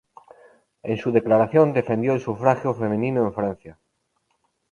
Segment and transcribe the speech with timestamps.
[0.81, 3.77] En su declaración, defendió el sufragio femenino en Francia.